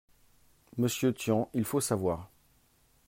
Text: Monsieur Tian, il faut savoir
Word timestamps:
Monsieur 0.77 1.13
Tian, 1.13 1.47
il 1.53 1.63
faut 1.63 1.79
savoir 1.79 2.31